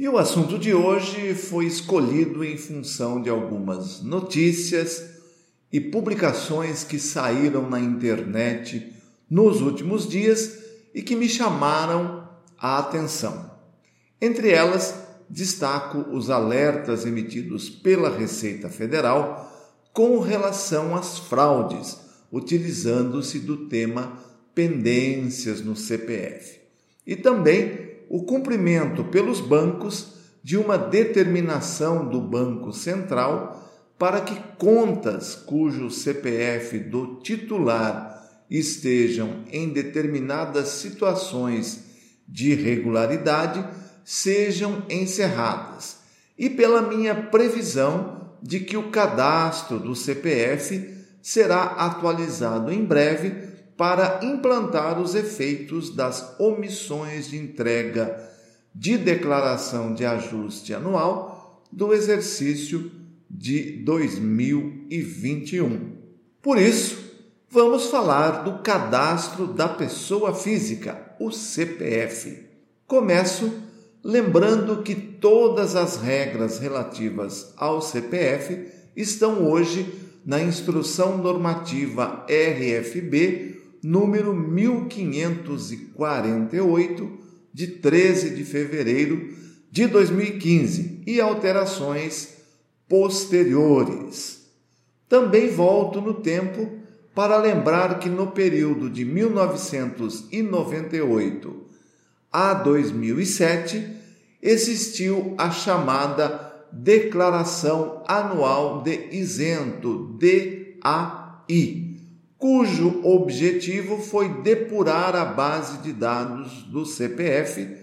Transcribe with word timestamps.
E 0.00 0.08
o 0.08 0.16
assunto 0.16 0.58
de 0.58 0.72
hoje 0.72 1.34
foi 1.34 1.66
escolhido 1.66 2.42
em 2.42 2.56
função 2.56 3.20
de 3.20 3.28
algumas 3.28 4.00
notícias 4.02 5.04
e 5.70 5.78
publicações 5.78 6.82
que 6.82 6.98
saíram 6.98 7.68
na 7.68 7.78
internet 7.78 8.94
nos 9.28 9.60
últimos 9.60 10.08
dias 10.08 10.58
e 10.94 11.02
que 11.02 11.14
me 11.14 11.28
chamaram 11.28 12.26
a 12.58 12.78
atenção. 12.78 13.50
Entre 14.18 14.50
elas, 14.50 14.94
destaco 15.28 15.98
os 16.16 16.30
alertas 16.30 17.04
emitidos 17.04 17.68
pela 17.68 18.08
Receita 18.08 18.70
Federal 18.70 19.52
com 19.92 20.18
relação 20.18 20.96
às 20.96 21.18
fraudes, 21.18 21.98
utilizando-se 22.32 23.38
do 23.38 23.68
tema 23.68 24.18
pendências 24.54 25.60
no 25.60 25.76
CPF. 25.76 26.58
E 27.06 27.14
também 27.16 27.89
o 28.10 28.24
cumprimento 28.24 29.04
pelos 29.04 29.40
bancos 29.40 30.14
de 30.42 30.56
uma 30.56 30.76
determinação 30.76 32.08
do 32.08 32.20
Banco 32.20 32.72
Central 32.72 33.70
para 33.96 34.20
que 34.20 34.34
contas 34.58 35.36
cujo 35.36 35.88
CPF 35.88 36.76
do 36.80 37.20
titular 37.20 38.20
estejam 38.50 39.44
em 39.52 39.68
determinadas 39.68 40.68
situações 40.68 41.84
de 42.26 42.50
irregularidade 42.50 43.64
sejam 44.04 44.82
encerradas, 44.90 45.98
e 46.36 46.50
pela 46.50 46.82
minha 46.82 47.14
previsão 47.14 48.34
de 48.42 48.58
que 48.58 48.76
o 48.76 48.90
cadastro 48.90 49.78
do 49.78 49.94
CPF 49.94 50.96
será 51.22 51.62
atualizado 51.62 52.72
em 52.72 52.84
breve 52.84 53.49
para 53.80 54.20
implantar 54.22 55.00
os 55.00 55.14
efeitos 55.14 55.88
das 55.88 56.38
omissões 56.38 57.30
de 57.30 57.38
entrega 57.38 58.22
de 58.74 58.98
declaração 58.98 59.94
de 59.94 60.04
ajuste 60.04 60.74
anual 60.74 61.64
do 61.72 61.94
exercício 61.94 62.92
de 63.30 63.82
2021. 63.82 65.96
Por 66.42 66.58
isso, 66.58 66.98
vamos 67.48 67.86
falar 67.86 68.44
do 68.44 68.58
cadastro 68.58 69.46
da 69.46 69.66
pessoa 69.66 70.34
física, 70.34 71.16
o 71.18 71.30
CPF. 71.30 72.50
Começo 72.86 73.50
lembrando 74.04 74.82
que 74.82 74.94
todas 74.94 75.74
as 75.74 75.96
regras 75.96 76.58
relativas 76.58 77.54
ao 77.56 77.80
CPF 77.80 78.66
estão 78.94 79.50
hoje 79.50 79.90
na 80.22 80.38
Instrução 80.38 81.16
Normativa 81.16 82.26
RFB 82.28 83.59
número 83.82 84.32
1548, 84.34 87.18
de 87.52 87.66
13 87.66 88.30
de 88.30 88.44
fevereiro 88.44 89.34
de 89.70 89.86
2015, 89.86 91.02
e 91.06 91.20
alterações 91.20 92.30
posteriores. 92.88 94.40
Também 95.08 95.48
volto 95.48 96.00
no 96.00 96.14
tempo 96.14 96.80
para 97.14 97.36
lembrar 97.36 97.98
que 97.98 98.08
no 98.08 98.28
período 98.28 98.88
de 98.88 99.04
1998 99.04 101.66
a 102.32 102.54
2007 102.54 103.84
existiu 104.40 105.34
a 105.36 105.50
chamada 105.50 106.48
Declaração 106.72 108.04
Anual 108.06 108.82
de 108.82 109.08
Isento 109.10 110.16
DAI 110.20 111.89
cujo 112.40 113.02
objetivo 113.04 113.98
foi 113.98 114.40
depurar 114.40 115.14
a 115.14 115.26
base 115.26 115.78
de 115.78 115.92
dados 115.92 116.62
do 116.62 116.86
CPF 116.86 117.76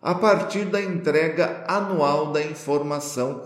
a 0.00 0.14
partir 0.14 0.66
da 0.66 0.80
entrega 0.80 1.64
anual 1.66 2.30
da 2.30 2.40
informação 2.40 3.42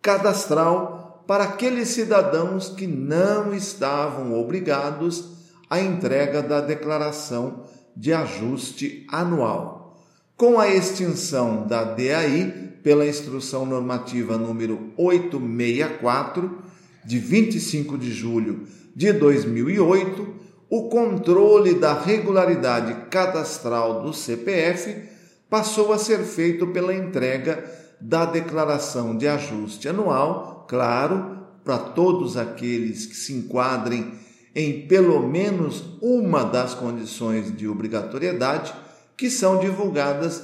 cadastral 0.00 1.24
para 1.26 1.44
aqueles 1.44 1.88
cidadãos 1.88 2.68
que 2.68 2.86
não 2.86 3.52
estavam 3.52 4.38
obrigados 4.38 5.28
à 5.68 5.80
entrega 5.80 6.40
da 6.40 6.60
declaração 6.60 7.64
de 7.96 8.12
ajuste 8.12 9.04
anual. 9.10 9.96
Com 10.36 10.60
a 10.60 10.68
extinção 10.68 11.66
da 11.66 11.82
DAI 11.82 12.78
pela 12.82 13.06
instrução 13.06 13.66
normativa 13.66 14.38
número 14.38 14.92
864 14.96 16.62
de 17.04 17.18
25 17.18 17.98
de 17.98 18.12
julho 18.12 18.66
de 18.94 19.12
2008, 19.12 20.34
o 20.70 20.88
controle 20.88 21.74
da 21.74 21.92
regularidade 21.92 23.08
cadastral 23.10 24.02
do 24.02 24.12
CPF 24.12 25.02
passou 25.48 25.92
a 25.92 25.98
ser 25.98 26.20
feito 26.20 26.66
pela 26.68 26.94
entrega 26.94 27.62
da 28.00 28.24
declaração 28.24 29.16
de 29.16 29.28
ajuste 29.28 29.88
anual, 29.88 30.66
claro, 30.68 31.38
para 31.64 31.78
todos 31.78 32.36
aqueles 32.36 33.06
que 33.06 33.14
se 33.14 33.32
enquadrem 33.32 34.12
em 34.54 34.86
pelo 34.86 35.26
menos 35.26 35.84
uma 36.00 36.44
das 36.44 36.74
condições 36.74 37.54
de 37.56 37.68
obrigatoriedade 37.68 38.74
que 39.16 39.30
são 39.30 39.60
divulgadas 39.60 40.42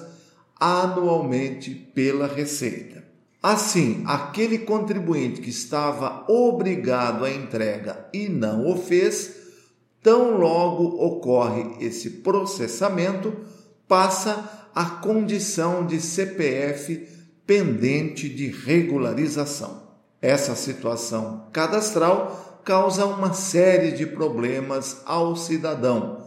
anualmente 0.58 1.74
pela 1.74 2.26
Receita. 2.26 2.97
Assim, 3.42 4.02
aquele 4.06 4.58
contribuinte 4.58 5.40
que 5.40 5.50
estava 5.50 6.24
obrigado 6.28 7.24
à 7.24 7.30
entrega 7.30 8.08
e 8.12 8.28
não 8.28 8.68
o 8.68 8.76
fez, 8.76 9.36
tão 10.02 10.36
logo 10.38 11.04
ocorre 11.04 11.76
esse 11.80 12.10
processamento, 12.10 13.32
passa 13.86 14.68
a 14.74 14.84
condição 14.84 15.86
de 15.86 16.00
CPF 16.00 17.06
pendente 17.46 18.28
de 18.28 18.48
regularização. 18.48 19.88
Essa 20.20 20.56
situação 20.56 21.46
cadastral 21.52 22.60
causa 22.64 23.06
uma 23.06 23.32
série 23.32 23.92
de 23.92 24.04
problemas 24.04 25.00
ao 25.06 25.36
cidadão, 25.36 26.26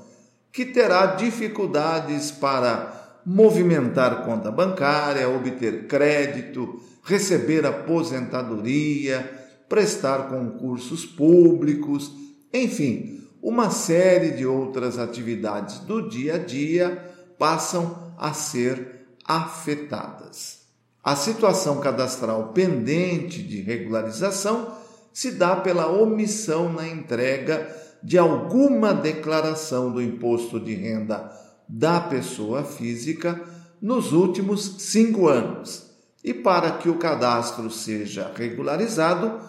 que 0.52 0.66
terá 0.66 1.08
dificuldades 1.08 2.32
para 2.32 3.11
movimentar 3.26 4.26
conta 4.26 4.52
bancária, 4.52 5.30
obter 5.30 5.88
crédito, 5.88 6.82
receber 7.04 7.66
aposentadoria, 7.66 9.40
prestar 9.68 10.28
concursos 10.28 11.06
públicos, 11.06 12.12
enfim, 12.54 13.22
uma 13.42 13.70
série 13.70 14.32
de 14.32 14.46
outras 14.46 15.00
atividades 15.00 15.80
do 15.80 16.08
dia 16.08 16.36
a 16.36 16.38
dia 16.38 17.12
passam 17.40 18.14
a 18.18 18.34
ser 18.34 19.08
afetadas. 19.26 20.60
A 21.04 21.16
situação 21.16 21.80
cadastral 21.80 22.50
pendente 22.54 23.42
de 23.42 23.62
regularização 23.62 24.76
se 25.12 25.32
dá 25.32 25.56
pela 25.56 25.88
omissão 25.88 26.72
na 26.72 26.88
entrega 26.88 27.68
de 28.04 28.18
alguma 28.18 28.94
declaração 28.94 29.92
do 29.92 30.02
imposto 30.02 30.60
de 30.60 30.76
renda 30.76 31.32
da 31.72 32.02
pessoa 32.02 32.66
física 32.66 33.42
nos 33.82 34.12
últimos 34.12 34.76
cinco 34.80 35.30
anos 35.30 35.90
e 36.22 36.34
para 36.34 36.72
que 36.72 36.90
o 36.90 36.98
cadastro 36.98 37.72
seja 37.72 38.30
regularizado, 38.36 39.40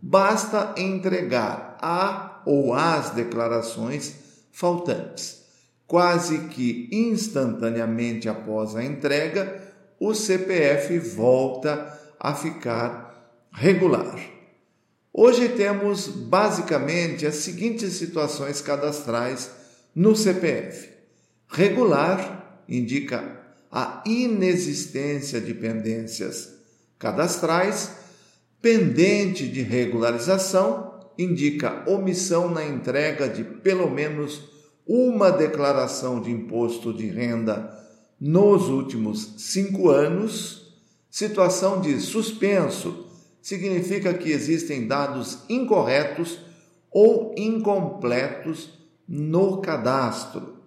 basta 0.00 0.74
entregar 0.78 1.76
a 1.82 2.40
ou 2.46 2.72
as 2.72 3.10
declarações 3.10 4.14
faltantes. 4.52 5.42
Quase 5.86 6.38
que 6.48 6.88
instantaneamente 6.92 8.28
após 8.28 8.76
a 8.76 8.84
entrega, 8.84 9.60
o 9.98 10.14
CPF 10.14 10.98
volta 11.00 12.00
a 12.18 12.32
ficar 12.32 13.12
regular. 13.52 14.18
Hoje 15.12 15.50
temos 15.50 16.06
basicamente 16.06 17.26
as 17.26 17.34
seguintes 17.36 17.94
situações 17.94 18.62
cadastrais 18.62 19.50
no 19.94 20.16
CPF: 20.16 20.91
regular 21.52 22.64
indica 22.68 23.40
a 23.70 24.02
inexistência 24.06 25.40
de 25.40 25.52
pendências 25.54 26.52
cadastrais, 26.98 27.92
pendente 28.60 29.46
de 29.48 29.62
regularização 29.62 30.92
indica 31.18 31.84
omissão 31.86 32.50
na 32.50 32.64
entrega 32.64 33.28
de 33.28 33.44
pelo 33.44 33.90
menos 33.90 34.50
uma 34.86 35.30
declaração 35.30 36.20
de 36.20 36.30
imposto 36.30 36.92
de 36.92 37.06
renda 37.06 37.78
nos 38.18 38.68
últimos 38.68 39.34
cinco 39.38 39.90
anos, 39.90 40.74
situação 41.10 41.80
de 41.80 42.00
suspenso 42.00 43.06
significa 43.42 44.14
que 44.14 44.30
existem 44.30 44.86
dados 44.86 45.38
incorretos 45.48 46.38
ou 46.90 47.34
incompletos 47.36 48.70
no 49.08 49.60
cadastro. 49.60 50.61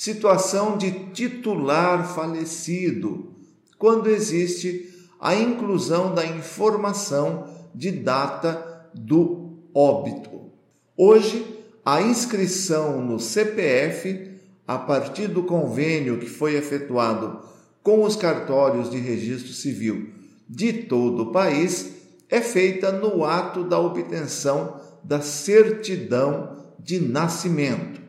Situação 0.00 0.78
de 0.78 1.10
titular 1.12 2.14
falecido, 2.14 3.34
quando 3.76 4.08
existe 4.08 4.88
a 5.20 5.34
inclusão 5.34 6.14
da 6.14 6.24
informação 6.24 7.46
de 7.74 7.90
data 7.90 8.88
do 8.94 9.58
óbito. 9.74 10.52
Hoje, 10.96 11.44
a 11.84 12.00
inscrição 12.00 13.02
no 13.02 13.20
CPF, 13.20 14.38
a 14.66 14.78
partir 14.78 15.28
do 15.28 15.42
convênio 15.42 16.18
que 16.18 16.30
foi 16.30 16.54
efetuado 16.54 17.38
com 17.82 18.02
os 18.02 18.16
cartórios 18.16 18.88
de 18.88 18.96
registro 18.96 19.52
civil 19.52 20.14
de 20.48 20.72
todo 20.72 21.24
o 21.24 21.30
país, 21.30 21.92
é 22.26 22.40
feita 22.40 22.90
no 22.90 23.22
ato 23.22 23.64
da 23.64 23.78
obtenção 23.78 24.80
da 25.04 25.20
certidão 25.20 26.56
de 26.78 26.98
nascimento. 26.98 28.00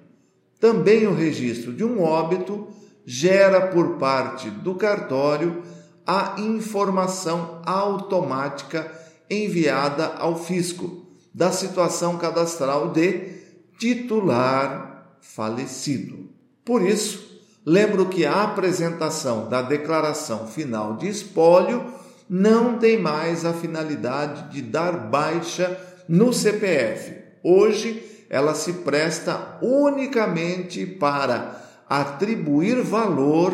Também 0.61 1.07
o 1.07 1.15
registro 1.15 1.73
de 1.73 1.83
um 1.83 2.03
óbito 2.03 2.67
gera 3.03 3.67
por 3.67 3.97
parte 3.97 4.47
do 4.47 4.75
cartório 4.75 5.63
a 6.05 6.35
informação 6.37 7.63
automática 7.65 8.89
enviada 9.27 10.05
ao 10.05 10.37
fisco 10.37 11.07
da 11.33 11.51
situação 11.51 12.17
cadastral 12.19 12.91
de 12.91 13.41
titular 13.79 15.17
falecido. 15.19 16.29
Por 16.63 16.83
isso, 16.83 17.41
lembro 17.65 18.05
que 18.05 18.23
a 18.23 18.43
apresentação 18.43 19.49
da 19.49 19.63
declaração 19.63 20.45
final 20.45 20.95
de 20.95 21.07
espólio 21.07 21.83
não 22.29 22.77
tem 22.77 22.99
mais 22.99 23.45
a 23.45 23.53
finalidade 23.53 24.51
de 24.51 24.61
dar 24.61 25.09
baixa 25.09 25.75
no 26.07 26.31
CPF. 26.31 27.15
Hoje, 27.43 28.10
ela 28.31 28.55
se 28.55 28.71
presta 28.71 29.57
unicamente 29.61 30.85
para 30.85 31.61
atribuir 31.89 32.81
valor 32.81 33.51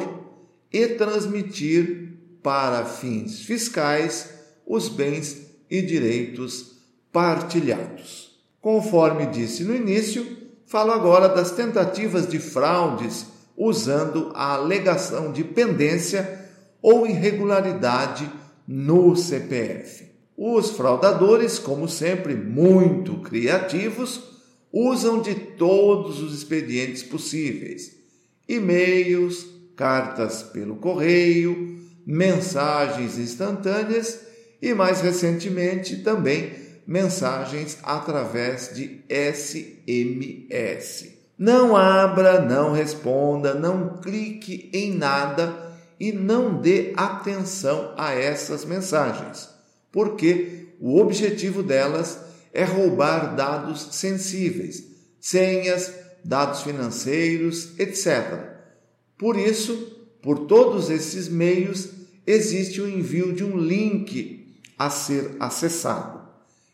e 0.71 0.89
transmitir 0.89 2.13
para 2.43 2.85
fins 2.85 3.39
fiscais 3.39 4.29
os 4.67 4.87
bens 4.87 5.35
e 5.67 5.81
direitos 5.81 6.77
partilhados. 7.11 8.37
Conforme 8.61 9.25
disse 9.25 9.63
no 9.63 9.75
início, 9.75 10.23
falo 10.67 10.91
agora 10.91 11.27
das 11.27 11.49
tentativas 11.49 12.27
de 12.27 12.37
fraudes 12.37 13.25
usando 13.57 14.31
a 14.35 14.53
alegação 14.53 15.31
de 15.31 15.43
pendência 15.43 16.47
ou 16.83 17.07
irregularidade 17.07 18.31
no 18.67 19.15
CPF. 19.15 20.05
Os 20.37 20.69
fraudadores, 20.69 21.57
como 21.57 21.89
sempre, 21.89 22.35
muito 22.35 23.15
criativos, 23.21 24.36
usam 24.77 25.21
de 25.21 25.33
todos 25.33 26.21
os 26.21 26.33
expedientes 26.33 27.01
possíveis: 27.01 27.95
e-mails, 28.47 29.45
cartas 29.75 30.43
pelo 30.43 30.75
correio, 30.75 31.79
mensagens 32.05 33.17
instantâneas 33.17 34.19
e, 34.61 34.73
mais 34.73 35.01
recentemente, 35.01 35.97
também 35.97 36.51
mensagens 36.85 37.79
através 37.83 38.71
de 38.73 39.01
SMS. 39.09 39.57
Não 41.37 41.75
abra, 41.75 42.39
não 42.41 42.71
responda, 42.71 43.53
não 43.53 43.97
clique 43.97 44.69
em 44.73 44.93
nada 44.93 45.67
e 45.99 46.11
não 46.11 46.61
dê 46.61 46.93
atenção 46.95 47.93
a 47.97 48.13
essas 48.13 48.63
mensagens, 48.65 49.49
porque 49.91 50.67
o 50.79 50.99
objetivo 50.99 51.61
delas 51.61 52.26
é 52.57 52.63
roubar 52.63 53.35
dados 53.35 53.89
sensíveis, 53.91 54.83
senhas, 55.21 55.93
dados 56.25 56.63
financeiros, 56.63 57.77
etc. 57.77 58.55
Por 59.15 59.37
isso, 59.37 59.75
por 60.23 60.47
todos 60.47 60.89
esses 60.89 61.29
meios, 61.29 61.87
existe 62.25 62.81
o 62.81 62.89
envio 62.89 63.31
de 63.31 63.43
um 63.43 63.55
link 63.55 64.57
a 64.75 64.89
ser 64.89 65.35
acessado. 65.39 66.27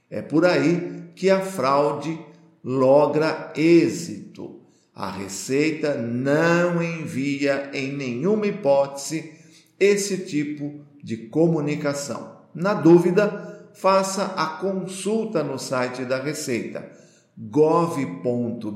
É 0.10 0.22
por 0.22 0.46
aí 0.46 1.04
que 1.18 1.30
a 1.30 1.42
fraude 1.42 2.18
logra 2.64 3.52
êxito. 3.54 4.62
A 4.96 5.12
Receita 5.12 5.96
não 5.96 6.82
envia 6.82 7.72
em 7.74 7.92
nenhuma 7.92 8.48
hipótese 8.48 9.34
esse 9.78 10.20
tipo 10.20 10.80
de 11.04 11.18
comunicação. 11.18 12.38
Na 12.56 12.74
dúvida, 12.74 13.53
faça 13.74 14.34
a 14.38 14.46
consulta 14.58 15.44
no 15.44 15.58
site 15.58 16.06
da 16.06 16.22
Receita 16.22 17.04
gov.br 17.38 18.74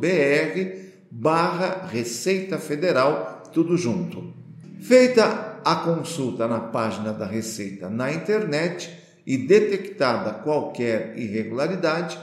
barra 1.12 1.88
Receita 1.92 2.58
Federal, 2.58 3.44
tudo 3.54 3.78
junto. 3.78 4.34
Feita 4.82 5.60
a 5.64 5.76
consulta 5.76 6.48
na 6.48 6.60
página 6.60 7.14
da 7.14 7.26
Receita 7.26 7.90
na 7.90 8.12
internet 8.12 8.92
e 9.26 9.38
detectada 9.38 10.34
qualquer 10.34 11.18
irregularidade, 11.18 12.18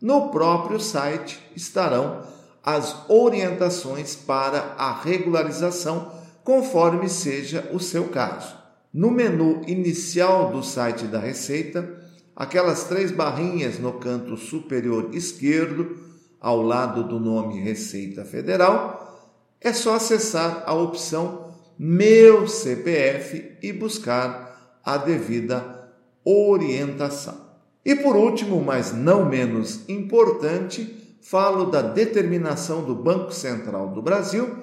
no 0.00 0.30
próprio 0.30 0.78
site 0.78 1.40
estarão 1.54 2.22
as 2.62 3.08
orientações 3.08 4.14
para 4.14 4.74
a 4.76 5.00
regularização, 5.00 6.12
conforme 6.44 7.08
seja 7.08 7.68
o 7.72 7.80
seu 7.80 8.08
caso. 8.08 8.56
No 8.92 9.10
menu 9.10 9.62
inicial 9.66 10.50
do 10.50 10.62
site 10.62 11.04
da 11.04 11.18
Receita, 11.18 11.97
aquelas 12.38 12.84
três 12.84 13.10
barrinhas 13.10 13.80
no 13.80 13.94
canto 13.94 14.36
superior 14.36 15.10
esquerdo, 15.12 16.06
ao 16.40 16.62
lado 16.62 17.02
do 17.02 17.18
nome 17.18 17.60
Receita 17.60 18.24
Federal, 18.24 19.34
é 19.60 19.72
só 19.72 19.96
acessar 19.96 20.62
a 20.64 20.72
opção 20.72 21.52
Meu 21.76 22.46
CPF 22.46 23.56
e 23.60 23.72
buscar 23.72 24.80
a 24.84 24.96
devida 24.96 25.90
orientação. 26.24 27.36
E 27.84 27.96
por 27.96 28.14
último, 28.14 28.62
mas 28.62 28.92
não 28.92 29.24
menos 29.24 29.88
importante, 29.88 31.18
falo 31.20 31.66
da 31.66 31.82
determinação 31.82 32.84
do 32.84 32.94
Banco 32.94 33.32
Central 33.32 33.88
do 33.88 34.00
Brasil 34.00 34.58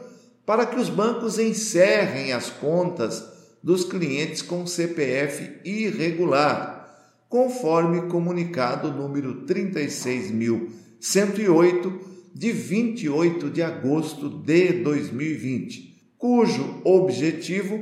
para 0.46 0.66
que 0.66 0.80
os 0.80 0.90
bancos 0.90 1.40
encerrem 1.40 2.32
as 2.32 2.50
contas 2.50 3.26
dos 3.62 3.84
clientes 3.84 4.42
com 4.42 4.66
CPF 4.66 5.60
irregular, 5.66 6.75
conforme 7.36 8.04
comunicado 8.04 8.94
número 8.94 9.46
36108 9.46 12.00
de 12.34 12.54
28 12.54 13.50
de 13.50 13.62
agosto 13.62 14.30
de 14.30 14.82
2020, 14.82 16.14
cujo 16.18 16.80
objetivo 16.86 17.78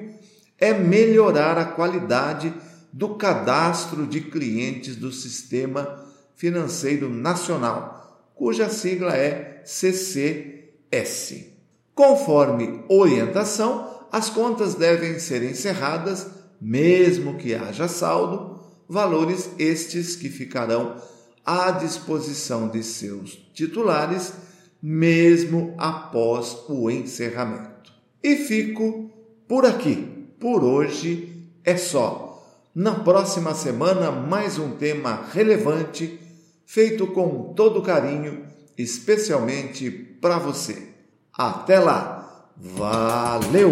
é 0.58 0.74
melhorar 0.74 1.60
a 1.60 1.66
qualidade 1.66 2.52
do 2.92 3.14
cadastro 3.14 4.08
de 4.08 4.22
clientes 4.22 4.96
do 4.96 5.12
Sistema 5.12 6.04
Financeiro 6.34 7.08
Nacional 7.08 8.32
cuja 8.34 8.70
sigla 8.70 9.16
é 9.16 9.62
CCS. 9.66 11.46
Conforme 11.94 12.84
orientação, 12.90 14.08
as 14.12 14.32
contas 14.32 14.74
devem 14.74 15.20
ser 15.20 15.44
encerradas, 15.44 16.26
mesmo 16.60 17.38
que 17.38 17.54
haja 17.54 17.88
saldo, 17.88 18.53
valores 18.94 19.50
estes 19.58 20.16
que 20.16 20.30
ficarão 20.30 20.96
à 21.44 21.72
disposição 21.72 22.70
de 22.70 22.84
seus 22.84 23.32
titulares, 23.52 24.34
mesmo 24.82 25.74
após 25.80 26.56
o 26.70 26.92
encerramento. 26.92 27.92
E 28.22 28.36
fico 28.36 29.12
por 29.48 29.66
aqui. 29.66 30.28
Por 30.40 30.64
hoje 30.64 31.50
é 31.64 31.76
só. 31.76 32.30
Na 32.76 32.96
próxima 32.96 33.56
semana, 33.56 34.12
mais 34.12 34.60
um 34.60 34.72
tema 34.72 35.28
relevante 35.34 36.20
feito 36.66 37.08
com 37.08 37.54
todo 37.54 37.82
carinho, 37.82 38.46
especialmente 38.78 39.90
para 39.90 40.38
você. 40.38 40.90
Até 41.36 41.80
lá! 41.80 42.52
Valeu! 42.56 43.72